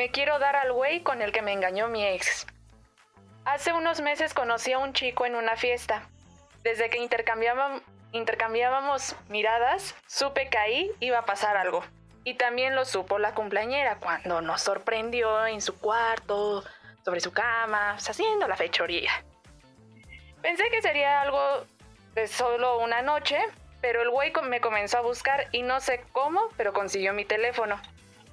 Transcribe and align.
Me 0.00 0.10
quiero 0.10 0.38
dar 0.38 0.56
al 0.56 0.72
güey 0.72 1.02
con 1.02 1.20
el 1.20 1.30
que 1.30 1.42
me 1.42 1.52
engañó 1.52 1.88
mi 1.88 2.06
ex. 2.06 2.46
Hace 3.44 3.74
unos 3.74 4.00
meses 4.00 4.32
conocí 4.32 4.72
a 4.72 4.78
un 4.78 4.94
chico 4.94 5.26
en 5.26 5.34
una 5.34 5.56
fiesta. 5.56 6.08
Desde 6.62 6.88
que 6.88 6.96
intercambiábamos, 6.96 9.14
miradas, 9.28 9.94
supe 10.06 10.48
que 10.48 10.56
ahí 10.56 10.90
iba 11.00 11.18
a 11.18 11.26
pasar 11.26 11.58
algo. 11.58 11.84
Y 12.24 12.32
también 12.32 12.74
lo 12.74 12.86
supo 12.86 13.18
la 13.18 13.34
cumpleañera 13.34 13.96
cuando 13.96 14.40
nos 14.40 14.62
sorprendió 14.62 15.46
en 15.46 15.60
su 15.60 15.78
cuarto, 15.78 16.64
sobre 17.04 17.20
su 17.20 17.34
cama, 17.34 17.96
haciendo 17.96 18.48
la 18.48 18.56
fechoría. 18.56 19.10
Pensé 20.40 20.70
que 20.70 20.80
sería 20.80 21.20
algo 21.20 21.66
de 22.14 22.26
solo 22.26 22.78
una 22.78 23.02
noche, 23.02 23.38
pero 23.82 24.00
el 24.00 24.08
güey 24.08 24.32
me 24.44 24.62
comenzó 24.62 24.96
a 24.96 25.02
buscar 25.02 25.48
y 25.52 25.60
no 25.60 25.78
sé 25.78 26.02
cómo, 26.12 26.48
pero 26.56 26.72
consiguió 26.72 27.12
mi 27.12 27.26
teléfono. 27.26 27.78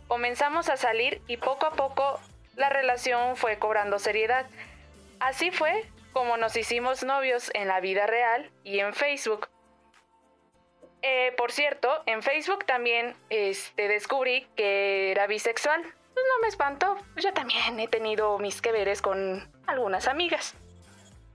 Comenzamos 0.08 0.70
a 0.70 0.78
salir 0.78 1.21
y 1.28 1.38
poco 1.38 1.66
a 1.66 1.71
poco 1.71 2.20
la 2.56 2.70
relación 2.70 3.36
fue 3.36 3.60
cobrando 3.60 4.00
seriedad. 4.00 4.46
Así 5.20 5.52
fue 5.52 5.86
como 6.14 6.38
nos 6.38 6.56
hicimos 6.56 7.04
novios 7.04 7.52
en 7.54 7.68
la 7.68 7.79
vida 7.79 8.07
real 8.07 8.50
y 8.64 8.79
en 8.79 8.93
Facebook. 8.93 9.50
Eh, 11.04 11.34
por 11.38 11.51
cierto, 11.51 12.01
en 12.06 12.24
Facebook 12.24 12.65
también 12.65 13.15
este, 13.29 13.88
descubrí 13.88 14.48
que 14.56 15.12
era 15.12 15.28
bisexual. 15.28 15.82
Pues 15.82 16.26
no 16.34 16.42
me 16.42 16.48
espantó, 16.48 16.98
yo 17.18 17.34
también 17.34 17.79
he 17.79 17.87
tenido 17.87 18.39
mis 18.39 18.62
que 18.62 18.71
veres 18.71 19.04
con 19.04 19.48
algunas 19.68 20.07
amigas. 20.07 20.56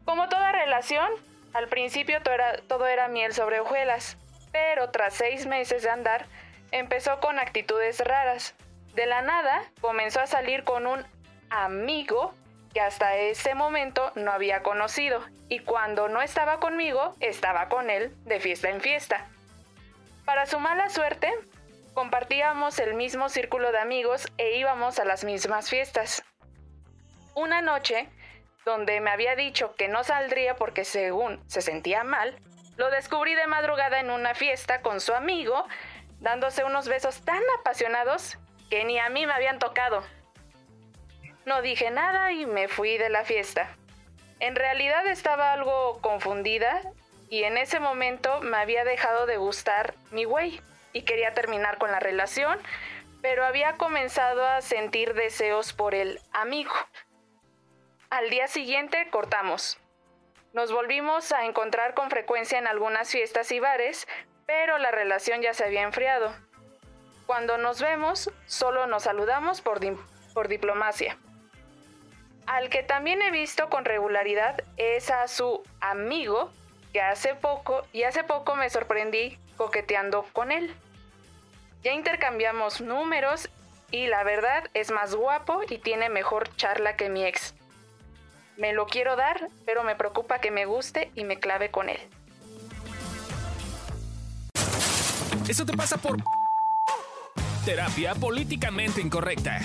Como 0.04 0.28
toda 0.28 0.50
relación, 0.50 1.08
al 1.52 1.68
principio 1.68 2.20
todo 2.22 2.34
era, 2.34 2.56
todo 2.66 2.86
era 2.86 3.06
miel 3.06 3.32
sobre 3.32 3.60
hojuelas, 3.60 4.16
pero 4.50 4.90
tras 4.90 5.14
seis 5.14 5.46
meses 5.46 5.84
de 5.84 5.90
andar, 5.90 6.26
empezó 6.72 7.20
con 7.20 7.38
actitudes 7.38 8.00
raras. 8.00 8.54
De 8.94 9.06
la 9.06 9.22
nada, 9.22 9.62
comenzó 9.80 10.20
a 10.20 10.26
salir 10.26 10.64
con 10.64 10.86
un 10.86 11.06
amigo 11.50 12.34
que 12.74 12.80
hasta 12.80 13.16
ese 13.16 13.54
momento 13.54 14.12
no 14.14 14.32
había 14.32 14.62
conocido, 14.62 15.22
y 15.48 15.60
cuando 15.60 16.08
no 16.08 16.22
estaba 16.22 16.58
conmigo, 16.58 17.14
estaba 17.20 17.68
con 17.68 17.90
él 17.90 18.14
de 18.24 18.40
fiesta 18.40 18.70
en 18.70 18.80
fiesta. 18.80 19.28
Para 20.24 20.46
su 20.46 20.58
mala 20.58 20.88
suerte, 20.88 21.30
compartíamos 21.94 22.78
el 22.78 22.94
mismo 22.94 23.28
círculo 23.28 23.72
de 23.72 23.78
amigos 23.78 24.26
e 24.38 24.56
íbamos 24.56 24.98
a 24.98 25.04
las 25.04 25.24
mismas 25.24 25.68
fiestas. 25.68 26.24
Una 27.34 27.60
noche, 27.60 28.08
donde 28.64 29.00
me 29.00 29.10
había 29.10 29.36
dicho 29.36 29.74
que 29.74 29.88
no 29.88 30.04
saldría 30.04 30.56
porque 30.56 30.84
según 30.84 31.42
se 31.48 31.60
sentía 31.60 32.04
mal, 32.04 32.38
lo 32.76 32.90
descubrí 32.90 33.34
de 33.34 33.46
madrugada 33.46 34.00
en 34.00 34.10
una 34.10 34.34
fiesta 34.34 34.80
con 34.80 35.00
su 35.00 35.12
amigo, 35.12 35.66
dándose 36.22 36.64
unos 36.64 36.88
besos 36.88 37.20
tan 37.22 37.42
apasionados 37.58 38.38
que 38.70 38.84
ni 38.84 38.98
a 38.98 39.10
mí 39.10 39.26
me 39.26 39.32
habían 39.34 39.58
tocado. 39.58 40.02
No 41.44 41.60
dije 41.60 41.90
nada 41.90 42.32
y 42.32 42.46
me 42.46 42.68
fui 42.68 42.96
de 42.96 43.10
la 43.10 43.24
fiesta. 43.24 43.76
En 44.38 44.56
realidad 44.56 45.06
estaba 45.06 45.52
algo 45.52 45.98
confundida 46.00 46.80
y 47.28 47.42
en 47.42 47.58
ese 47.58 47.80
momento 47.80 48.40
me 48.40 48.56
había 48.56 48.84
dejado 48.84 49.26
de 49.26 49.36
gustar 49.36 49.94
mi 50.10 50.24
güey 50.24 50.60
y 50.92 51.02
quería 51.02 51.34
terminar 51.34 51.78
con 51.78 51.90
la 51.90 51.98
relación, 51.98 52.58
pero 53.20 53.44
había 53.44 53.74
comenzado 53.76 54.46
a 54.46 54.60
sentir 54.60 55.14
deseos 55.14 55.72
por 55.72 55.94
el 55.94 56.20
amigo. 56.32 56.72
Al 58.10 58.30
día 58.30 58.46
siguiente 58.46 59.08
cortamos. 59.10 59.78
Nos 60.52 60.70
volvimos 60.70 61.32
a 61.32 61.46
encontrar 61.46 61.94
con 61.94 62.10
frecuencia 62.10 62.58
en 62.58 62.66
algunas 62.66 63.10
fiestas 63.10 63.50
y 63.52 63.58
bares, 63.58 64.06
pero 64.46 64.78
la 64.78 64.90
relación 64.90 65.42
ya 65.42 65.54
se 65.54 65.64
había 65.64 65.82
enfriado. 65.82 66.32
Cuando 67.26 67.56
nos 67.56 67.80
vemos, 67.80 68.30
solo 68.46 68.86
nos 68.86 69.04
saludamos 69.04 69.60
por, 69.60 69.80
diplomacia. 70.48 71.16
Al 72.46 72.68
que 72.68 72.82
también 72.82 73.22
he 73.22 73.30
visto 73.30 73.70
con 73.70 73.84
regularidad 73.84 74.62
es 74.76 75.10
a 75.10 75.28
su 75.28 75.62
amigo, 75.80 76.50
que 76.92 77.00
hace 77.00 77.34
poco, 77.34 77.86
y 77.92 78.02
hace 78.02 78.24
poco 78.24 78.56
me 78.56 78.68
sorprendí 78.68 79.38
coqueteando 79.56 80.26
con 80.32 80.52
él. 80.52 80.74
Ya 81.82 81.92
intercambiamos 81.92 82.80
números 82.80 83.48
y 83.90 84.08
la 84.08 84.24
verdad 84.24 84.64
es 84.74 84.90
más 84.90 85.14
guapo 85.14 85.62
y 85.68 85.78
tiene 85.78 86.08
mejor 86.08 86.54
charla 86.56 86.96
que 86.96 87.08
mi 87.08 87.24
ex. 87.24 87.54
Me 88.56 88.72
lo 88.72 88.86
quiero 88.86 89.16
dar, 89.16 89.48
pero 89.64 89.84
me 89.84 89.96
preocupa 89.96 90.40
que 90.40 90.50
me 90.50 90.66
guste 90.66 91.10
y 91.14 91.24
me 91.24 91.38
clave 91.38 91.70
con 91.70 91.88
él. 91.88 92.00
Eso 95.52 95.66
te 95.66 95.76
pasa 95.76 95.98
por 95.98 96.16
terapia 97.66 98.14
políticamente 98.14 99.02
incorrecta. 99.02 99.60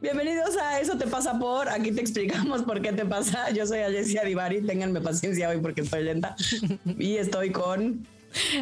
Bienvenidos 0.00 0.56
a 0.56 0.78
Eso 0.78 0.96
te 0.96 1.08
pasa 1.08 1.36
por. 1.36 1.68
Aquí 1.68 1.90
te 1.90 2.00
explicamos 2.00 2.62
por 2.62 2.80
qué 2.80 2.92
te 2.92 3.04
pasa. 3.04 3.50
Yo 3.50 3.66
soy 3.66 3.80
Alessia 3.80 4.22
Divari. 4.22 4.64
Ténganme 4.64 5.00
paciencia 5.00 5.48
hoy 5.48 5.58
porque 5.58 5.80
estoy 5.80 6.04
lenta. 6.04 6.36
Y 6.96 7.16
estoy 7.16 7.50
con 7.50 8.06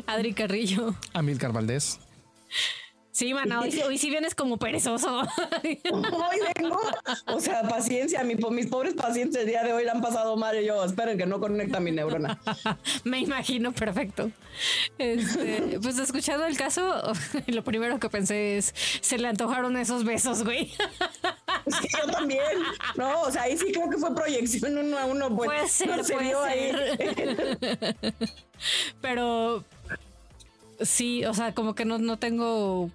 Adri 0.06 0.32
Carrillo. 0.32 0.94
Amilcar 1.12 1.52
Valdés. 1.52 1.98
Sí, 3.22 3.32
mana, 3.34 3.60
hoy, 3.60 3.98
sí 3.98 4.10
vienes 4.10 4.34
como 4.34 4.56
perezoso. 4.56 5.20
Hoy 5.62 6.40
vengo, 6.56 6.80
o 7.26 7.38
sea, 7.38 7.62
paciencia, 7.62 8.24
mis 8.24 8.66
pobres 8.66 8.94
pacientes 8.94 9.42
el 9.42 9.46
día 9.46 9.62
de 9.62 9.72
hoy 9.72 9.84
la 9.84 9.92
han 9.92 10.00
pasado 10.00 10.36
mal 10.36 10.60
y 10.60 10.66
yo, 10.66 10.84
esperen 10.84 11.16
que 11.16 11.24
no 11.24 11.38
conecta 11.38 11.78
mi 11.78 11.92
neurona. 11.92 12.40
Me 13.04 13.20
imagino, 13.20 13.70
perfecto. 13.70 14.32
Este, 14.98 15.78
pues 15.80 16.00
escuchando 16.00 16.46
el 16.46 16.56
caso, 16.56 17.12
lo 17.46 17.62
primero 17.62 18.00
que 18.00 18.08
pensé 18.08 18.58
es, 18.58 18.74
se 19.00 19.18
le 19.18 19.28
antojaron 19.28 19.76
esos 19.76 20.02
besos, 20.02 20.42
güey. 20.42 20.66
Sí, 20.66 21.88
yo 22.04 22.10
también. 22.10 22.42
No, 22.96 23.20
o 23.20 23.30
sea, 23.30 23.42
ahí 23.42 23.56
sí 23.56 23.70
creo 23.70 23.88
que 23.88 23.98
fue 23.98 24.12
proyección 24.16 24.78
uno 24.78 24.98
a 24.98 25.04
uno. 25.04 25.28
Pues, 25.36 25.46
puede 25.46 25.68
ser, 25.68 25.96
no 25.96 26.02
puede 26.02 26.96
ser. 27.14 27.96
Pero 29.00 29.64
sí, 30.80 31.24
o 31.24 31.34
sea, 31.34 31.54
como 31.54 31.76
que 31.76 31.84
no, 31.84 31.98
no 31.98 32.16
tengo 32.16 32.90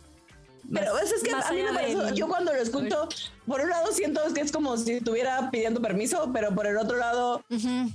pero 0.73 0.97
es, 0.99 1.13
que 1.23 1.31
a 1.31 1.51
mí 1.51 1.61
me 1.61 1.73
parece, 1.73 2.15
yo 2.15 2.27
cuando 2.27 2.53
lo 2.53 2.59
escucho, 2.59 3.07
por 3.45 3.61
un 3.61 3.69
lado 3.69 3.91
siento 3.93 4.21
que 4.33 4.41
es 4.41 4.51
como 4.51 4.75
si 4.77 4.93
estuviera 4.93 5.49
pidiendo 5.51 5.81
permiso, 5.81 6.31
pero 6.33 6.53
por 6.53 6.67
el 6.67 6.77
otro 6.77 6.97
lado 6.97 7.43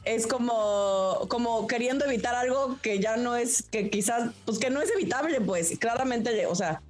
es 0.05 0.27
como, 0.27 1.27
como 1.28 1.66
queriendo 1.66 2.05
evitar 2.05 2.34
algo 2.34 2.78
que 2.81 2.99
ya 2.99 3.16
no 3.16 3.37
es, 3.37 3.62
que 3.62 3.91
quizás, 3.91 4.31
pues 4.44 4.59
que 4.59 4.71
no 4.71 4.81
es 4.81 4.91
evitable, 4.91 5.41
pues 5.41 5.78
claramente, 5.78 6.47
o 6.47 6.55
sea, 6.55 6.82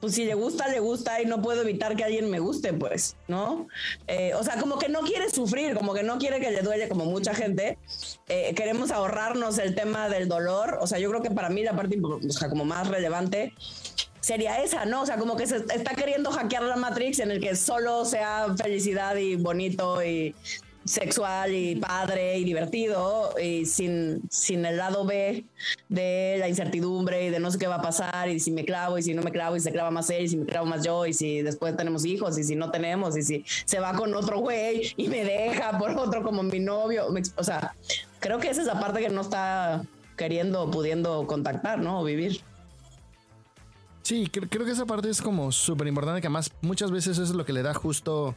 pues 0.00 0.14
si 0.14 0.24
le 0.24 0.34
gusta, 0.34 0.66
le 0.66 0.80
gusta 0.80 1.22
y 1.22 1.26
no 1.26 1.40
puedo 1.40 1.62
evitar 1.62 1.94
que 1.94 2.02
alguien 2.02 2.28
me 2.28 2.40
guste, 2.40 2.72
pues, 2.72 3.14
¿no? 3.28 3.68
Eh, 4.08 4.34
o 4.34 4.42
sea, 4.42 4.58
como 4.58 4.76
que 4.76 4.88
no 4.88 5.02
quiere 5.02 5.30
sufrir, 5.30 5.76
como 5.76 5.94
que 5.94 6.02
no 6.02 6.18
quiere 6.18 6.40
que 6.40 6.50
le 6.50 6.62
duele 6.62 6.88
como 6.88 7.04
mucha 7.04 7.34
gente. 7.34 7.78
Eh, 8.26 8.52
queremos 8.56 8.90
ahorrarnos 8.90 9.58
el 9.58 9.76
tema 9.76 10.08
del 10.08 10.26
dolor. 10.26 10.78
O 10.80 10.88
sea, 10.88 10.98
yo 10.98 11.08
creo 11.08 11.22
que 11.22 11.30
para 11.30 11.50
mí 11.50 11.62
la 11.62 11.76
parte 11.76 12.00
o 12.02 12.32
sea, 12.32 12.48
como 12.48 12.64
más 12.64 12.88
relevante 12.88 13.54
sería 14.22 14.62
esa, 14.62 14.86
¿no? 14.86 15.02
O 15.02 15.06
sea, 15.06 15.18
como 15.18 15.36
que 15.36 15.46
se 15.46 15.56
está 15.56 15.94
queriendo 15.94 16.30
hackear 16.30 16.62
la 16.62 16.76
Matrix 16.76 17.18
en 17.18 17.30
el 17.30 17.40
que 17.40 17.54
solo 17.56 18.04
sea 18.04 18.54
felicidad 18.56 19.16
y 19.16 19.36
bonito 19.36 20.02
y 20.02 20.34
sexual 20.84 21.54
y 21.54 21.76
padre 21.76 22.38
y 22.38 22.44
divertido 22.44 23.34
y 23.40 23.66
sin, 23.66 24.22
sin 24.30 24.64
el 24.64 24.78
lado 24.78 25.04
B 25.04 25.44
de 25.88 26.36
la 26.38 26.48
incertidumbre 26.48 27.26
y 27.26 27.30
de 27.30 27.38
no 27.38 27.50
sé 27.50 27.58
qué 27.58 27.66
va 27.66 27.76
a 27.76 27.82
pasar 27.82 28.28
y 28.28 28.40
si 28.40 28.50
me 28.50 28.64
clavo 28.64 28.98
y 28.98 29.02
si 29.02 29.14
no 29.14 29.22
me 29.22 29.30
clavo 29.30 29.56
y 29.56 29.60
se 29.60 29.70
clava 29.70 29.90
más 29.90 30.10
él 30.10 30.24
y 30.24 30.28
si 30.28 30.36
me 30.36 30.46
clavo 30.46 30.66
más 30.66 30.84
yo 30.84 31.06
y 31.06 31.12
si 31.12 31.42
después 31.42 31.76
tenemos 31.76 32.04
hijos 32.04 32.36
y 32.38 32.44
si 32.44 32.56
no 32.56 32.70
tenemos 32.70 33.16
y 33.16 33.22
si 33.22 33.44
se 33.64 33.78
va 33.78 33.92
con 33.94 34.14
otro 34.14 34.40
güey 34.40 34.92
y 34.96 35.08
me 35.08 35.24
deja 35.24 35.78
por 35.78 35.90
otro 35.92 36.22
como 36.22 36.42
mi 36.42 36.58
novio. 36.58 37.06
O 37.36 37.44
sea, 37.44 37.74
creo 38.18 38.38
que 38.38 38.50
esa 38.50 38.62
es 38.62 38.66
la 38.66 38.80
parte 38.80 39.00
que 39.00 39.08
no 39.08 39.20
está 39.20 39.82
queriendo, 40.16 40.70
pudiendo 40.70 41.26
contactar, 41.26 41.78
¿no? 41.78 42.00
O 42.00 42.04
vivir. 42.04 42.42
Sí, 44.12 44.28
creo 44.28 44.66
que 44.66 44.72
esa 44.72 44.84
parte 44.84 45.08
es 45.08 45.22
como 45.22 45.50
súper 45.52 45.86
importante, 45.86 46.20
que 46.20 46.26
además 46.26 46.52
muchas 46.60 46.90
veces 46.90 47.12
eso 47.12 47.22
es 47.22 47.30
lo 47.30 47.46
que 47.46 47.54
le 47.54 47.62
da 47.62 47.72
justo 47.72 48.34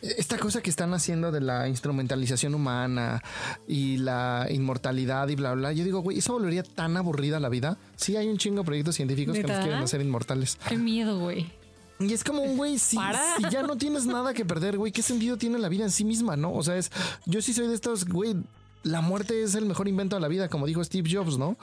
esta 0.00 0.38
cosa 0.38 0.62
que 0.62 0.70
están 0.70 0.94
haciendo 0.94 1.30
de 1.30 1.42
la 1.42 1.68
instrumentalización 1.68 2.54
humana 2.54 3.22
y 3.68 3.98
la 3.98 4.46
inmortalidad 4.48 5.28
y 5.28 5.34
bla, 5.34 5.52
bla. 5.52 5.74
Yo 5.74 5.84
digo, 5.84 6.00
güey, 6.00 6.16
eso 6.16 6.32
volvería 6.32 6.62
tan 6.62 6.96
aburrida 6.96 7.38
la 7.40 7.50
vida. 7.50 7.76
Sí, 7.96 8.16
hay 8.16 8.26
un 8.26 8.38
chingo 8.38 8.60
de 8.60 8.64
proyectos 8.64 8.94
científicos 8.94 9.36
que 9.36 9.42
nos 9.42 9.58
quieren 9.58 9.82
hacer 9.82 10.00
inmortales. 10.00 10.56
Qué 10.66 10.78
miedo, 10.78 11.18
güey. 11.18 11.52
Y 12.00 12.14
es 12.14 12.24
como, 12.24 12.40
un 12.40 12.56
güey, 12.56 12.78
si, 12.78 12.96
si, 12.96 13.50
ya 13.50 13.64
no 13.64 13.76
tienes 13.76 14.06
nada 14.06 14.32
que 14.32 14.46
perder, 14.46 14.78
güey, 14.78 14.92
¿qué 14.92 15.02
sentido 15.02 15.36
tiene 15.36 15.58
la 15.58 15.68
vida 15.68 15.84
en 15.84 15.90
sí 15.90 16.06
misma, 16.06 16.36
no? 16.36 16.54
O 16.54 16.62
sea, 16.62 16.78
es, 16.78 16.90
yo 17.26 17.42
sí 17.42 17.52
soy 17.52 17.66
de 17.66 17.74
estos, 17.74 18.06
güey, 18.06 18.34
la 18.82 19.02
muerte 19.02 19.42
es 19.42 19.54
el 19.56 19.66
mejor 19.66 19.88
invento 19.88 20.16
de 20.16 20.22
la 20.22 20.28
vida, 20.28 20.48
como 20.48 20.64
dijo 20.64 20.82
Steve 20.82 21.10
Jobs, 21.12 21.36
¿no? 21.36 21.58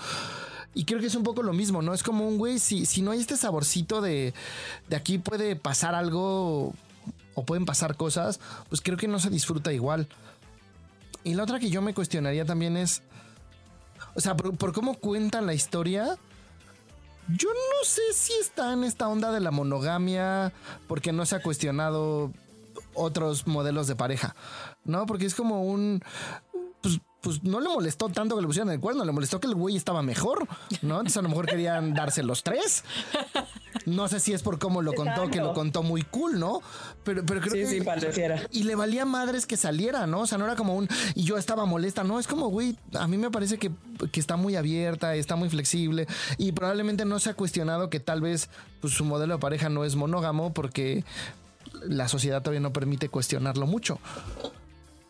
Y 0.75 0.86
creo 0.86 1.00
que 1.00 1.08
es 1.08 1.16
un 1.16 1.24
poco 1.24 1.44
lo 1.44 1.54
mismo, 1.54 1.81
¿no? 1.81 1.94
Es 1.94 2.04
como 2.04 2.28
un 2.28 2.38
güey, 2.38 2.58
si, 2.60 2.86
si 2.86 3.02
no 3.02 3.12
hay 3.12 3.20
este 3.20 3.38
saborcito 3.38 4.02
de, 4.02 4.34
de 4.90 4.96
aquí 4.96 5.20
puede 5.20 5.56
pasar 5.56 5.94
algo 5.94 6.74
o 7.36 7.46
pueden 7.46 7.66
pasar 7.66 7.96
cosas, 7.96 8.40
pues 8.70 8.81
creo 8.81 8.98
que 8.98 9.08
no 9.08 9.20
se 9.20 9.30
disfruta 9.30 9.72
igual. 9.72 10.08
Y 11.24 11.36
la 11.36 11.44
otra 11.44 11.60
que 11.60 11.70
yo 11.70 11.81
me 11.81 11.94
cuestionaría 11.94 12.46
también 12.46 12.78
es, 12.78 13.02
O 14.16 14.22
sea, 14.22 14.36
por, 14.36 14.74
cómo 14.74 14.96
cuentan 14.96 15.46
la 15.46 15.54
historia, 15.54 16.18
yo 17.30 17.50
no 17.50 17.86
sé 17.86 18.02
si 18.14 18.34
está 18.34 18.74
en 18.74 18.84
esta 18.84 19.08
onda 19.08 19.31
de 19.31 19.40
la 19.40 19.52
monogamia 19.52 20.52
porque 20.88 21.14
no 21.14 21.25
se 21.25 21.36
ha 21.36 21.42
cuestionado 21.42 22.31
otros 22.94 23.48
modelos 23.48 23.88
de 23.88 23.96
pareja, 23.96 24.36
¿no? 24.84 25.06
Porque 25.06 25.25
es 25.25 25.36
como 25.36 25.64
un... 25.64 26.04
Pues, 27.24 27.42
no 27.42 27.62
le 27.62 27.70
molestó 27.70 28.10
tanto 28.10 28.36
que 28.36 28.42
le 28.42 28.48
pusieran 28.48 28.70
el 28.74 28.81
cuerno, 28.81 29.06
le 29.06 29.14
molestó 29.14 29.40
que 29.40 29.48
el 29.48 29.56
güey 29.56 29.78
estaba 29.78 30.02
mejor, 30.02 30.46
¿no? 30.81 30.96
Entonces 30.96 31.16
a 31.16 31.22
lo 31.22 31.30
mejor 31.30 31.46
querían 31.46 31.94
darse 31.96 32.22
los 32.22 32.44
tres. 32.44 32.84
No 33.86 34.10
sé 34.10 34.20
si 34.20 34.34
es 34.34 34.44
por 34.44 34.60
cómo 34.60 34.81
lo 34.81 34.94
contó, 34.94 35.30
que 35.30 35.40
lo 35.40 35.54
contó 35.54 35.84
muy 35.84 36.02
cool, 36.04 36.38
¿no? 36.38 36.62
Pero, 37.06 37.25
pero 37.25 37.40
creo 37.40 37.54
sí, 37.54 37.80
que. 37.80 38.12
Sí, 38.12 38.22
Y 38.52 38.64
le 38.64 38.75
valía 38.75 39.06
madres 39.06 39.46
que 39.46 39.56
saliera, 39.56 40.06
¿no? 40.06 40.22
O 40.22 40.28
sea, 40.28 40.38
no 40.38 40.44
era 40.44 40.58
como 40.58 40.75
un. 40.75 40.90
Y 41.16 41.24
yo 41.24 41.38
estaba 41.38 41.66
molesta, 41.66 42.04
no, 42.04 42.20
es 42.20 42.28
como, 42.28 42.50
güey, 42.50 42.78
a 42.94 43.08
mí 43.08 43.18
me 43.18 43.31
parece 43.31 43.58
que, 43.58 43.72
que 44.12 44.20
está 44.20 44.36
muy 44.36 44.58
abierta, 44.58 45.16
está 45.16 45.38
muy 45.38 45.50
flexible 45.50 46.08
y 46.38 46.52
probablemente 46.52 47.06
no 47.06 47.20
se 47.20 47.30
ha 47.30 47.34
cuestionado 47.36 47.90
que 47.90 48.02
tal 48.02 48.20
vez 48.20 48.50
pues, 48.81 48.94
su 48.94 49.06
modelo 49.06 49.36
de 49.36 49.40
pareja 49.40 49.70
no 49.70 49.86
es 49.86 49.96
monógamo 49.96 50.54
porque 50.54 51.06
la 51.88 52.08
sociedad 52.10 52.42
todavía 52.42 52.60
no 52.60 52.74
permite 52.74 53.08
cuestionarlo 53.08 53.66
mucho. 53.66 54.00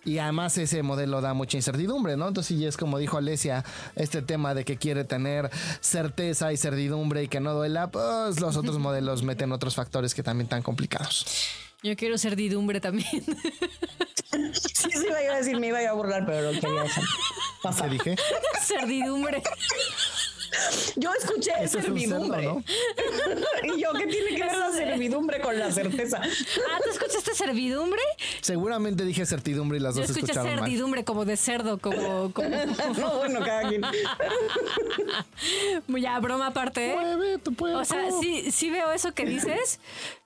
Y 0.06 0.18
además 0.18 0.58
ese 0.58 0.84
modelo 0.84 1.22
da 1.22 1.34
mucha 1.34 1.58
incertidumbre, 1.58 2.18
¿no? 2.18 2.28
Entonces, 2.28 2.58
y 2.58 2.66
es 2.66 2.78
como 2.78 2.98
dijo 2.98 3.18
Alesia, 3.18 3.64
este 3.96 4.22
tema 4.22 4.54
de 4.54 4.66
que 4.66 4.78
quiere 4.78 5.04
tener 5.06 5.50
certeza 5.80 6.52
y 6.52 6.58
certidumbre 6.58 7.24
y 7.24 7.28
que 7.28 7.40
no 7.40 7.54
duela, 7.54 7.90
pues 7.90 8.40
los 8.40 8.58
otros 8.58 8.78
modelos 8.80 9.24
meten 9.24 9.52
otros 9.52 9.76
factores 9.76 10.14
que 10.14 10.24
también 10.24 10.46
están 10.46 10.62
complicados. 10.62 11.26
Yo 11.84 11.96
quiero 11.96 12.18
certidumbre 12.18 12.80
también. 12.80 13.10
Sí, 14.34 14.90
sí, 14.92 15.06
iba 15.08 15.34
a 15.34 15.38
decir, 15.38 15.60
me 15.60 15.68
iba 15.68 15.80
a 15.80 15.94
burlar, 15.94 16.26
pero 16.26 16.52
lo 16.52 16.60
quería 16.60 16.82
dejar. 16.82 17.04
¿Qué 17.82 17.90
dije? 17.90 18.16
Cerdidumbre. 18.66 19.44
Yo 20.96 21.12
escuché 21.14 21.68
servidumbre. 21.68 22.50
y 23.64 23.82
yo, 23.82 23.94
¿qué 23.94 24.08
tiene 24.08 24.36
que 24.36 24.44
ver 24.44 24.58
la 24.58 24.72
servidumbre 24.72 25.42
con 25.42 25.58
la 25.58 25.72
certeza? 25.72 26.22
Ah, 26.22 26.80
¿tú 26.84 26.90
escuchaste 26.92 27.34
servidumbre? 27.34 28.02
Seguramente 28.44 29.06
dije 29.06 29.26
certidumbre 29.26 29.78
y 29.78 29.82
las 29.82 29.96
dos 29.96 30.04
escuché 30.10 30.34
escucharon 30.34 30.60
servidumbre 30.60 31.06
como 31.06 31.24
de 31.24 31.38
cerdo, 31.38 31.78
como... 31.78 32.34
como... 32.34 32.50
no, 33.00 33.18
bueno, 33.20 33.40
cada 33.40 33.70
quien. 33.70 33.82
ya, 36.02 36.20
broma 36.20 36.48
aparte. 36.48 36.92
¿eh? 36.92 37.40
O 37.62 37.86
sea, 37.86 38.12
sí, 38.20 38.52
sí 38.52 38.70
veo 38.70 38.92
eso 38.92 39.14
que 39.14 39.26
dices, 39.26 39.80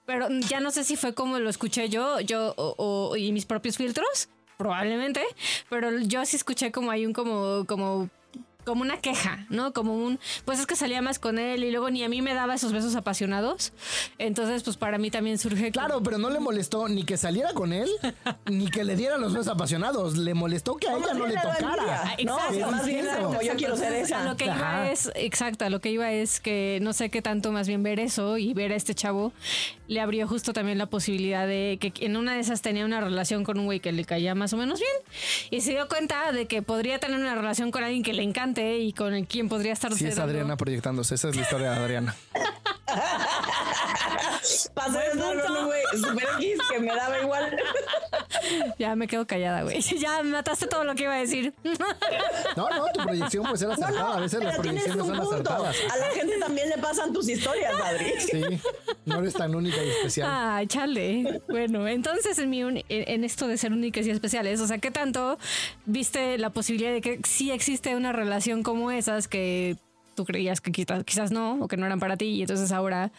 pero 0.08 0.30
ya 0.50 0.60
no 0.60 0.72
sé 0.72 0.84
si 0.84 0.96
fue 0.96 1.14
como 1.14 1.38
lo 1.38 1.48
escuché 1.48 1.90
yo, 1.90 2.20
yo 2.20 2.56
o, 2.58 3.16
y 3.16 3.32
mis 3.32 3.46
propios 3.46 3.78
filtros 3.78 4.30
probablemente, 4.58 5.22
pero 5.70 6.00
yo 6.00 6.26
sí 6.26 6.38
escuché 6.38 6.72
como 6.72 6.90
hay 6.90 7.06
un 7.06 7.14
como 7.14 7.66
como 7.68 8.10
como 8.68 8.82
una 8.82 8.98
queja, 8.98 9.46
¿no? 9.50 9.72
Como 9.72 9.96
un, 9.96 10.20
pues 10.44 10.60
es 10.60 10.66
que 10.66 10.76
salía 10.76 11.02
más 11.02 11.20
con 11.20 11.40
él 11.40 11.64
y 11.64 11.72
luego 11.72 11.90
ni 11.90 12.04
a 12.04 12.10
mí 12.10 12.22
me 12.22 12.34
daba 12.34 12.54
esos 12.54 12.74
besos 12.74 12.98
apasionados. 12.98 13.72
Entonces, 14.18 14.62
pues 14.62 14.76
para 14.76 14.98
mí 14.98 15.10
también 15.10 15.38
surge. 15.38 15.72
Claro, 15.72 16.04
pero 16.04 16.18
no 16.18 16.30
le 16.30 16.42
molestó 16.42 16.90
ni 16.90 17.04
que 17.04 17.16
saliera 17.16 17.54
con 17.54 17.72
él, 17.72 17.90
ni 18.46 18.70
que 18.70 18.84
le 18.84 18.98
diera 18.98 19.18
los 19.18 19.32
besos 19.32 19.48
apasionados. 19.48 20.18
Le 20.18 20.34
molestó 20.34 20.76
que 20.76 20.90
a 20.90 20.98
ella 20.98 21.14
no 21.14 21.28
le 21.28 21.36
tocara. 21.36 22.16
No, 22.26 22.38
más 22.70 22.86
bien 22.86 23.08
como 23.24 23.42
yo 23.42 23.56
quiero 23.56 23.78
ser 23.78 23.94
esa. 23.94 24.26
lo 24.26 24.36
que 24.36 24.46
iba 24.46 24.92
es, 24.92 25.10
exacto, 25.16 25.70
lo 25.70 25.80
que 25.80 25.92
iba 25.92 26.12
es 26.12 26.42
que 26.42 26.80
no 26.82 26.92
sé 26.92 27.10
qué 27.10 27.22
tanto 27.22 27.54
más 27.54 27.70
bien 27.70 27.84
ver 27.84 28.02
eso 28.02 28.38
y 28.38 28.54
ver 28.54 28.74
a 28.74 28.76
este 28.76 28.94
chavo 28.94 29.32
le 29.88 30.02
abrió 30.02 30.28
justo 30.28 30.52
también 30.52 30.78
la 30.78 30.88
posibilidad 30.88 31.48
de 31.48 31.78
que 31.80 31.94
en 32.06 32.18
una 32.18 32.34
de 32.34 32.42
esas 32.42 32.62
tenía 32.62 32.84
una 32.84 33.00
relación 33.00 33.46
con 33.46 33.60
un 33.60 33.66
güey 33.66 33.80
que 33.80 33.94
le 33.94 34.04
caía 34.04 34.36
más 34.36 34.52
o 34.52 34.58
menos 34.58 34.80
bien 34.82 34.92
y 35.52 35.62
se 35.62 35.72
dio 35.72 35.88
cuenta 35.88 36.34
de 36.34 36.48
que 36.48 36.62
podría 36.62 37.00
tener 37.00 37.18
una 37.18 37.34
relación 37.36 37.72
con 37.72 37.86
alguien 37.86 38.04
que 38.04 38.12
le 38.12 38.24
encanta 38.24 38.57
y 38.58 38.94
con 38.94 39.26
quien 39.26 39.50
podría 39.50 39.74
estar 39.74 39.94
Sí, 39.94 40.06
es 40.06 40.20
Adriana 40.20 40.58
proyectándose. 40.58 41.16
Esa 41.16 41.30
es 41.30 41.36
la 41.36 41.42
historia 41.42 41.72
de 41.72 41.78
Adriana. 41.78 42.16
Pasó 44.78 45.00
eso 45.02 45.66
güey. 45.66 45.82
Super 45.96 46.28
X 46.38 46.58
que 46.70 46.80
me 46.80 46.94
daba 46.94 47.20
igual. 47.20 47.58
ya 48.80 48.96
me 48.96 49.08
quedo 49.08 49.26
callada, 49.26 49.64
güey. 49.64 49.82
Ya 49.98 50.22
mataste 50.22 50.68
todo 50.68 50.84
lo 50.84 50.94
que 50.94 51.04
iba 51.04 51.16
a 51.16 51.18
decir. 51.18 51.52
no, 52.56 52.70
no, 52.70 52.86
tu 52.94 53.02
proyección 53.02 53.44
puede 53.44 53.58
ser 53.58 53.72
acertada. 53.72 54.18
a 54.18 54.20
veces 54.20 54.44
las 54.44 54.56
proyecciones 54.58 55.06
son 55.06 55.20
acertadas. 55.20 55.76
A 55.92 55.98
la 55.98 56.06
gente 56.12 56.38
también 56.38 56.70
le 56.70 56.78
pasan 56.78 57.12
tus 57.12 57.28
historias, 57.28 57.74
Adri. 57.74 58.14
Sí, 58.20 58.44
no 59.06 59.20
eres 59.20 59.34
tan 59.34 59.56
única 59.56 59.84
y 59.84 59.90
especial. 59.90 60.30
Ah, 60.32 60.62
chale. 60.68 61.42
Bueno, 61.48 61.88
entonces 61.88 62.38
en, 62.38 62.50
mi 62.52 62.62
en 62.62 63.24
esto 63.24 63.48
de 63.48 63.58
ser 63.58 63.72
únicas 63.72 64.06
y 64.06 64.12
especiales, 64.12 64.62
o 64.62 64.68
sea, 64.68 64.78
¿qué 64.78 64.92
tanto 64.92 65.40
viste 65.86 66.38
la 66.38 66.52
posibilidad 66.52 66.92
de 66.92 67.02
que 67.02 67.20
sí 67.24 67.50
existe 67.50 67.96
una 67.96 68.14
relación 68.14 68.62
como 68.62 68.92
esas 68.92 69.28
que 69.28 69.78
tú 70.18 70.26
creías 70.26 70.60
que 70.60 70.72
quizás, 70.72 71.04
quizás 71.04 71.32
no 71.32 71.60
o 71.62 71.68
que 71.68 71.78
no 71.78 71.86
eran 71.86 72.00
para 72.00 72.18
ti 72.18 72.26
y 72.26 72.42
entonces 72.42 72.72
ahora 72.72 73.12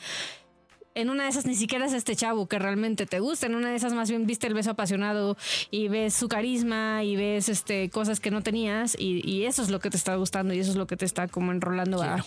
en 0.95 1.11
una 1.11 1.25
de 1.25 1.31
esas 1.31 1.47
ni 1.47 1.55
siquiera 1.55 1.87
es 1.87 1.93
este 1.93 2.17
chavo 2.17 2.47
que 2.47 2.59
realmente 2.59 3.07
te 3.07 3.21
gusta, 3.21 3.47
en 3.47 3.55
una 3.55 3.71
de 3.71 3.77
esas 3.77 3.93
más 3.93 4.11
bien 4.11 4.27
viste 4.27 4.47
el 4.47 4.55
beso 4.55 4.71
apasionado 4.71 5.37
y 5.71 5.89
ves 5.89 6.15
su 6.15 6.29
carisma 6.29 7.05
y 7.05 7.17
ves 7.17 7.49
este 7.49 7.91
cosas 7.91 8.21
que 8.21 8.31
no 8.31 8.43
tenías 8.43 8.97
y, 8.99 9.45
eso 9.45 9.63
es 9.63 9.71
lo 9.71 9.81
que 9.81 9.91
te 9.91 9.97
está 9.97 10.15
gustando 10.17 10.53
y 10.53 10.59
eso 10.59 10.71
es 10.71 10.77
lo 10.77 10.87
que 10.87 10.97
te 10.97 11.05
está 11.05 11.29
como 11.29 11.53
enrolando 11.53 12.03
a, 12.03 12.25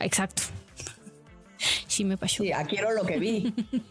exacto. 0.00 0.42
Sí 1.86 2.04
me 2.04 2.16
pasó. 2.16 2.42
Sí, 2.42 2.50
quiero 2.68 2.92
lo 2.92 3.04
que 3.04 3.18
vi. 3.18 3.54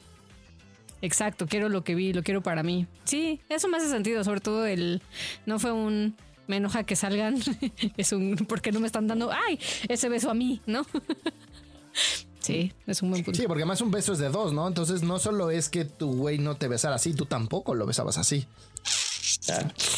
Exacto, 1.01 1.47
quiero 1.47 1.67
lo 1.67 1.83
que 1.83 1.95
vi, 1.95 2.13
lo 2.13 2.21
quiero 2.21 2.41
para 2.43 2.61
mí. 2.61 2.85
Sí, 3.05 3.41
eso 3.49 3.67
me 3.67 3.77
hace 3.77 3.89
sentido, 3.89 4.23
sobre 4.23 4.39
todo 4.39 4.67
el 4.67 5.01
no 5.47 5.57
fue 5.57 5.71
un 5.71 6.15
me 6.47 6.57
enoja 6.57 6.83
que 6.83 6.95
salgan, 6.95 7.39
es 7.97 8.11
un 8.11 8.35
porque 8.35 8.71
no 8.71 8.79
me 8.79 8.87
están 8.87 9.07
dando, 9.07 9.31
ay, 9.31 9.59
ese 9.87 10.09
beso 10.09 10.29
a 10.29 10.33
mí, 10.33 10.61
¿no? 10.65 10.85
Sí, 12.41 12.73
es 12.87 13.01
un 13.01 13.11
buen 13.11 13.23
punto. 13.23 13.39
Sí, 13.39 13.47
porque 13.47 13.61
además 13.61 13.81
un 13.81 13.91
beso 13.91 14.13
es 14.13 14.19
de 14.19 14.29
dos, 14.29 14.51
¿no? 14.51 14.67
Entonces 14.67 15.03
no 15.03 15.19
solo 15.19 15.51
es 15.51 15.69
que 15.69 15.85
tu 15.85 16.13
güey 16.13 16.39
no 16.39 16.55
te 16.55 16.67
besara 16.67 16.95
así, 16.95 17.13
tú 17.13 17.25
tampoco 17.25 17.75
lo 17.75 17.85
besabas 17.85 18.17
así. 18.17 18.47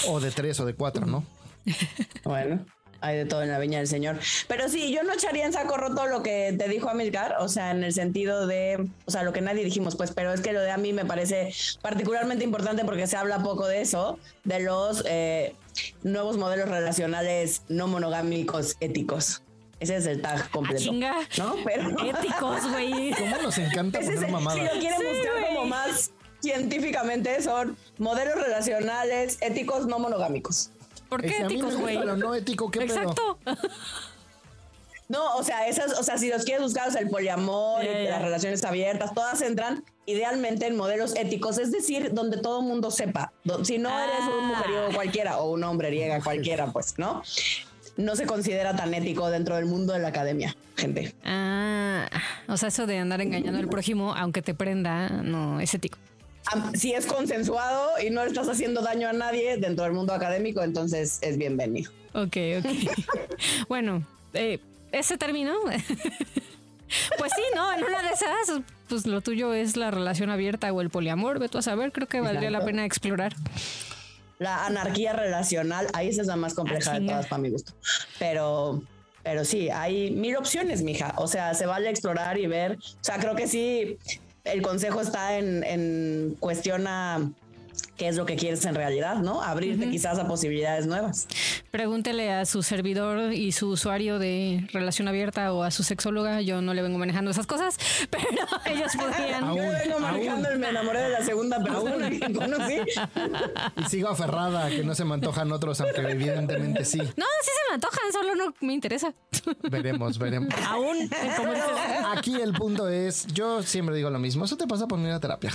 O 0.07 0.19
de 0.19 0.31
tres 0.31 0.59
o 0.59 0.65
de 0.65 0.73
cuatro, 0.73 1.05
¿no? 1.05 1.25
bueno 2.23 2.65
hay 3.03 3.17
de 3.17 3.25
todo 3.25 3.43
en 3.43 3.49
la 3.49 3.59
viña 3.59 3.79
del 3.79 3.87
Señor. 3.87 4.17
Pero 4.47 4.69
sí, 4.69 4.93
yo 4.93 5.03
no 5.03 5.13
echaría 5.13 5.45
en 5.45 5.51
saco 5.51 5.75
roto 5.75 6.07
lo 6.07 6.23
que 6.23 6.55
te 6.57 6.69
dijo 6.69 6.89
Amilcar, 6.89 7.35
o 7.39 7.49
sea, 7.49 7.71
en 7.71 7.83
el 7.83 7.91
sentido 7.91 8.47
de, 8.47 8.87
o 9.05 9.11
sea, 9.11 9.23
lo 9.23 9.33
que 9.33 9.41
nadie 9.41 9.65
dijimos, 9.65 9.97
pues, 9.97 10.11
pero 10.11 10.33
es 10.33 10.39
que 10.39 10.53
lo 10.53 10.61
de 10.61 10.71
a 10.71 10.77
mí 10.77 10.93
me 10.93 11.03
parece 11.03 11.53
particularmente 11.81 12.45
importante 12.45 12.85
porque 12.85 13.05
se 13.05 13.17
habla 13.17 13.43
poco 13.43 13.67
de 13.67 13.81
eso, 13.81 14.19
de 14.45 14.61
los 14.61 15.03
eh, 15.05 15.53
nuevos 16.01 16.37
modelos 16.37 16.69
relacionales 16.69 17.63
no 17.67 17.87
monogámicos 17.87 18.77
éticos. 18.79 19.43
Ese 19.83 19.97
es 19.97 20.05
el 20.05 20.21
tag 20.21 20.43
ah, 20.45 20.49
completo. 20.49 20.81
chinga. 20.81 21.15
¿No? 21.37 21.55
Pero. 21.65 21.89
Éticos, 22.05 22.71
güey. 22.71 23.11
¿Cómo 23.11 23.41
nos 23.41 23.57
encanta 23.57 23.99
poner 23.99 24.31
mamadas? 24.31 24.59
Si 24.59 24.75
lo 24.75 24.79
quieren 24.79 24.99
buscar 24.99 25.47
como 25.47 25.65
más 25.65 26.11
científicamente, 26.41 27.41
son 27.41 27.77
modelos 27.97 28.35
relacionales 28.35 29.37
éticos 29.41 29.85
no 29.85 29.99
monogámicos. 29.99 30.69
¿Por 31.09 31.21
qué 31.21 31.39
éticos, 31.39 31.75
güey? 31.75 31.97
Pero 31.99 32.15
no 32.15 32.33
ético, 32.33 32.71
¿qué 32.71 32.83
Exacto. 32.83 33.37
No, 35.09 35.35
o 35.35 35.43
sea, 35.43 35.67
esas, 35.67 35.99
o 35.99 36.03
sea, 36.03 36.17
si 36.17 36.29
los 36.29 36.43
quieres 36.43 36.63
buscar, 36.63 36.89
el 36.97 37.09
poliamor, 37.09 37.83
las 37.83 38.21
relaciones 38.21 38.63
abiertas, 38.63 39.13
todas 39.13 39.41
entran 39.41 39.83
idealmente 40.05 40.65
en 40.65 40.75
modelos 40.75 41.15
éticos, 41.15 41.57
es 41.57 41.71
decir, 41.71 42.13
donde 42.13 42.37
todo 42.37 42.61
el 42.61 42.65
mundo 42.65 42.89
sepa. 42.89 43.31
Si 43.63 43.77
no 43.77 43.99
eres 43.99 44.21
un 44.21 44.47
mujeriego 44.47 44.87
ah. 44.89 44.95
cualquiera 44.95 45.37
o 45.39 45.51
un 45.51 45.63
hombre 45.65 45.89
riega 45.89 46.21
cualquiera, 46.21 46.71
pues, 46.71 46.97
¿no? 46.97 47.21
No 47.95 48.15
se 48.15 48.25
considera 48.25 48.75
tan 48.75 48.93
ético 48.93 49.29
dentro 49.29 49.55
del 49.55 49.65
mundo 49.65 49.93
de 49.93 49.99
la 49.99 50.07
academia, 50.07 50.55
gente. 50.75 51.13
Ah, 51.23 52.09
o 52.47 52.57
sea, 52.57 52.69
eso 52.69 52.87
de 52.87 52.97
andar 52.97 53.21
engañando 53.21 53.59
al 53.59 53.67
prójimo, 53.67 54.15
aunque 54.15 54.41
te 54.41 54.53
prenda, 54.53 55.09
no 55.09 55.59
es 55.59 55.73
ético 55.73 55.97
si 56.73 56.93
es 56.93 57.05
consensuado 57.05 57.91
y 58.05 58.09
no 58.09 58.23
estás 58.23 58.47
haciendo 58.49 58.81
daño 58.81 59.07
a 59.07 59.13
nadie 59.13 59.57
dentro 59.57 59.85
del 59.85 59.93
mundo 59.93 60.13
académico, 60.13 60.61
entonces 60.63 61.19
es 61.21 61.37
bienvenido. 61.37 61.91
Ok, 62.13 62.37
ok. 62.59 62.65
bueno, 63.67 64.03
eh, 64.33 64.59
ese 64.91 65.17
término. 65.17 65.53
pues 67.17 67.31
sí, 67.35 67.41
no, 67.55 67.73
en 67.73 67.83
una 67.83 68.01
de 68.01 68.09
esas, 68.09 68.61
pues 68.87 69.07
lo 69.07 69.21
tuyo 69.21 69.53
es 69.53 69.77
la 69.77 69.91
relación 69.91 70.29
abierta 70.29 70.71
o 70.71 70.81
el 70.81 70.89
poliamor, 70.89 71.39
ve 71.39 71.49
tú 71.49 71.57
a 71.57 71.61
saber, 71.61 71.91
creo 71.91 72.07
que 72.07 72.21
valdría 72.21 72.51
la 72.51 72.63
pena 72.63 72.85
explorar. 72.85 73.35
La 74.43 74.65
anarquía 74.65 75.13
relacional, 75.13 75.87
ahí 75.93 76.09
esa 76.09 76.21
es 76.21 76.27
la 76.27 76.35
más 76.35 76.53
compleja 76.53 76.99
de 76.99 77.07
todas 77.07 77.27
para 77.27 77.41
mi 77.41 77.49
gusto. 77.49 77.71
Pero, 78.19 78.83
pero 79.23 79.45
sí, 79.45 79.69
hay 79.69 80.11
mil 80.11 80.35
opciones, 80.35 80.81
mija. 80.81 81.13
O 81.17 81.27
sea, 81.27 81.53
se 81.53 81.65
vale 81.65 81.89
explorar 81.89 82.37
y 82.37 82.47
ver. 82.47 82.73
O 82.73 83.03
sea, 83.03 83.19
creo 83.19 83.35
que 83.35 83.47
sí, 83.47 83.97
el 84.43 84.61
consejo 84.61 84.99
está 84.99 85.37
en, 85.37 85.63
en 85.63 86.35
cuestión 86.41 86.85
a 86.87 87.31
qué 88.03 88.09
es 88.09 88.17
lo 88.17 88.25
que 88.25 88.35
quieres 88.35 88.65
en 88.65 88.75
realidad, 88.75 89.15
¿no? 89.19 89.41
Abrirte 89.41 89.89
quizás 89.89 90.19
a 90.19 90.27
posibilidades 90.27 90.85
nuevas. 90.87 91.25
Pregúntele 91.71 92.33
a 92.33 92.45
su 92.45 92.61
servidor 92.61 93.31
y 93.31 93.53
su 93.53 93.69
usuario 93.69 94.19
de 94.19 94.67
relación 94.73 95.07
abierta 95.07 95.53
o 95.53 95.63
a 95.63 95.71
su 95.71 95.83
sexóloga. 95.83 96.41
Yo 96.41 96.61
no 96.61 96.73
le 96.73 96.81
vengo 96.81 96.97
manejando 96.97 97.31
esas 97.31 97.47
cosas, 97.47 97.77
pero 98.09 98.27
ellos 98.65 98.91
podrían. 98.97 99.55
Yo 99.55 99.63
vengo 99.63 99.99
manejando 100.01 100.49
el 100.49 100.59
me 100.59 100.69
enamoré 100.69 100.99
de 100.99 101.09
la 101.11 101.23
segunda 101.23 101.63
persona 101.63 102.09
que 102.09 102.33
conocí. 102.33 102.75
Y 103.77 103.83
sigo 103.85 104.09
aferrada 104.09 104.65
a 104.65 104.69
que 104.69 104.83
no 104.83 104.95
se 104.95 105.05
me 105.05 105.13
antojan 105.13 105.49
otros, 105.53 105.79
aunque 105.79 106.01
evidentemente 106.01 106.83
sí. 106.83 106.97
No, 106.97 107.05
sí 107.05 107.51
se 107.55 107.69
me 107.69 107.75
antojan, 107.75 108.11
solo 108.11 108.35
no 108.35 108.53
me 108.59 108.73
interesa. 108.73 109.13
Veremos, 109.71 110.19
veremos. 110.19 110.53
Aún, 110.67 111.09
Aquí 112.13 112.35
el 112.35 112.51
punto 112.51 112.89
es, 112.89 113.27
yo 113.27 113.63
siempre 113.63 113.95
digo 113.95 114.09
lo 114.09 114.19
mismo, 114.19 114.43
eso 114.43 114.57
te 114.57 114.67
pasa 114.67 114.89
por 114.89 114.99
ir 114.99 115.11
a 115.11 115.21
terapia. 115.21 115.53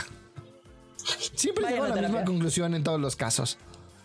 Siempre 1.38 1.66
llego 1.68 1.84
a 1.84 1.88
la 1.88 2.02
misma 2.02 2.24
conclusión 2.24 2.74
en 2.74 2.82
todos 2.82 3.00
los 3.00 3.14
casos. 3.14 3.58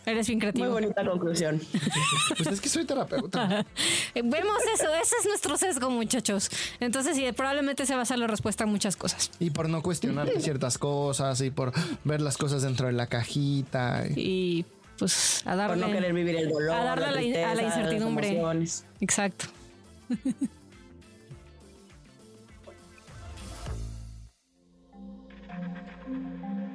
Eres 0.06 0.28
bien 0.28 0.40
creativo. 0.40 0.66
Muy 0.66 0.74
bonita 0.74 1.04
conclusión. 1.06 1.62
Pues 2.38 2.48
es 2.48 2.62
que 2.62 2.70
soy 2.70 2.86
terapeuta. 2.86 3.66
Vemos 4.16 4.58
eso, 4.74 4.94
ese 5.02 5.16
es 5.20 5.25
nuestro 5.25 5.58
sesgo, 5.58 5.90
muchachos. 5.90 6.50
Entonces, 6.80 7.16
sí, 7.16 7.32
probablemente 7.32 7.86
se 7.86 7.96
va 7.96 8.02
a 8.02 8.06
ser 8.06 8.20
la 8.20 8.28
respuesta 8.28 8.66
a 8.66 8.68
muchas 8.68 8.96
cosas. 8.96 9.32
Y 9.40 9.50
por 9.50 9.70
no 9.70 9.82
cuestionar 9.82 10.30
ciertas 10.40 10.78
cosas 10.78 11.42
y 11.42 11.50
por 11.50 11.72
ver 12.04 12.22
las 12.22 12.38
cosas 12.38 12.62
dentro 12.62 12.88
de 12.88 12.94
la 12.94 13.08
cajita. 13.08 14.04
Y 14.16 14.66
pues 15.00 15.42
a 15.46 15.56
darle. 15.56 15.78
Por 15.78 15.88
no 15.88 15.94
querer 15.94 16.13
vivir 16.13 16.36
el 16.36 16.50
dolor. 16.50 16.75
A 16.75 16.84
darle 16.84 17.44
a 17.44 17.56
la 17.56 17.63
incertidumbre. 17.63 18.42
Exacto. 19.00 19.46